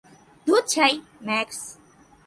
ধুর 0.47 0.63
ছাই, 0.67 0.93
ম্যাক্স। 1.23 1.59